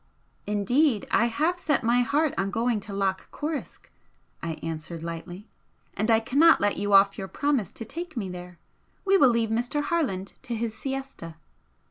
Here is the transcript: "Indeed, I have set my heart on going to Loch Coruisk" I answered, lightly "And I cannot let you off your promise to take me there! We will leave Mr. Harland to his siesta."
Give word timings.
"Indeed, 0.47 1.05
I 1.11 1.27
have 1.27 1.59
set 1.59 1.83
my 1.83 2.01
heart 2.01 2.33
on 2.35 2.49
going 2.49 2.79
to 2.79 2.91
Loch 2.91 3.29
Coruisk" 3.29 3.91
I 4.41 4.53
answered, 4.63 5.03
lightly 5.03 5.47
"And 5.93 6.09
I 6.09 6.19
cannot 6.19 6.59
let 6.59 6.77
you 6.77 6.91
off 6.93 7.19
your 7.19 7.27
promise 7.27 7.71
to 7.73 7.85
take 7.85 8.17
me 8.17 8.27
there! 8.27 8.57
We 9.05 9.15
will 9.17 9.29
leave 9.29 9.49
Mr. 9.49 9.83
Harland 9.83 10.33
to 10.41 10.55
his 10.55 10.75
siesta." 10.75 11.35